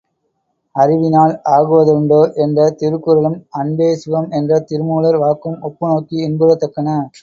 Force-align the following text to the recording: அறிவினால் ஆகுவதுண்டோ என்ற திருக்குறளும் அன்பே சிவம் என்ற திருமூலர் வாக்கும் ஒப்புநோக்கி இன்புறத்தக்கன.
அறிவினால் 0.75 1.33
ஆகுவதுண்டோ 1.55 2.19
என்ற 2.43 2.67
திருக்குறளும் 2.79 3.37
அன்பே 3.59 3.91
சிவம் 4.01 4.29
என்ற 4.39 4.61
திருமூலர் 4.67 5.23
வாக்கும் 5.23 5.61
ஒப்புநோக்கி 5.69 6.17
இன்புறத்தக்கன. 6.27 6.89